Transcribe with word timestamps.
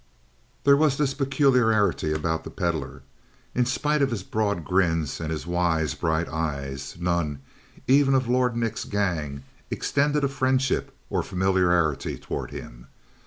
There 0.63 0.75
was 0.75 0.97
this 0.97 1.13
peculiarity 1.13 2.11
about 2.11 2.43
the 2.43 2.49
Pedlar. 2.49 3.03
In 3.53 3.67
spite 3.67 4.01
of 4.01 4.09
his 4.09 4.23
broad 4.23 4.65
grins 4.65 5.19
and 5.21 5.31
his 5.31 5.45
wise, 5.45 5.93
bright 5.93 6.27
eyes, 6.27 6.95
none, 6.99 7.37
even 7.87 8.15
of 8.15 8.27
Lord 8.27 8.55
Nick's 8.55 8.83
gang, 8.85 9.43
extended 9.69 10.23
a 10.23 10.27
friendship 10.27 10.91
or 11.11 11.21
familiarity 11.21 12.17
toward 12.17 12.49
him. 12.49 12.87